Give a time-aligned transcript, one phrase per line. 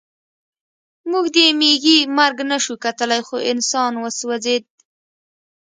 [1.11, 4.63] موږ د مېږي مرګ نشو کتلی خو انسان وسوځېد